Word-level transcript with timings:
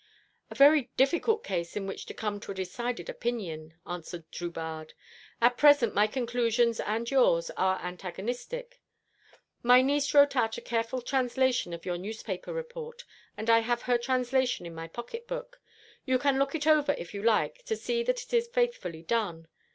"A 0.49 0.55
very 0.55 0.89
difficult 0.97 1.43
case 1.43 1.75
in 1.75 1.85
which 1.85 2.07
to 2.07 2.13
come 2.15 2.39
to 2.39 2.51
a 2.51 2.55
decided 2.55 3.07
opinion," 3.07 3.75
answered 3.85 4.23
Drubarde. 4.31 4.95
"At 5.39 5.57
present 5.57 5.93
my 5.93 6.07
conclusions 6.07 6.79
and 6.79 7.05
yours 7.11 7.51
are 7.51 7.77
antagonistic. 7.85 8.81
My 9.61 9.83
niece 9.83 10.11
wrote 10.15 10.35
out 10.35 10.57
a 10.57 10.61
careful 10.61 11.01
translation 11.03 11.71
of 11.71 11.85
your 11.85 11.99
newspaper 11.99 12.51
report. 12.51 13.03
I 13.37 13.59
have 13.59 13.83
her 13.83 13.99
translation 13.99 14.65
in 14.65 14.73
my 14.73 14.87
pocket 14.87 15.27
book. 15.27 15.61
You 16.03 16.17
can 16.17 16.39
look 16.39 16.55
it 16.55 16.65
over 16.65 16.93
if 16.97 17.13
you 17.13 17.21
like, 17.21 17.63
to 17.65 17.75
see 17.75 18.01
that 18.01 18.23
it 18.23 18.33
is 18.33 18.47
faithfully 18.47 19.03
done. 19.03 19.47